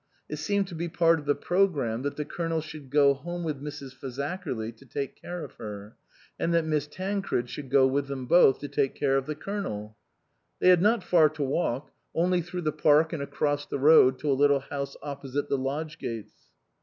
[0.27, 3.61] It seemed to be part of the programme that the Colonel should go home with
[3.61, 3.93] Mrs.
[3.95, 5.95] Fazakerly to take care of her,
[6.39, 9.95] and that Miss Tancred should go with them both to take care of the Colonel.
[10.59, 14.31] They had not far to walk; only through the park and across the road to
[14.31, 16.33] a little house oppo site the lodge gates.